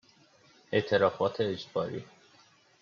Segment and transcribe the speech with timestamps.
[0.71, 2.05] اعترافات اجباری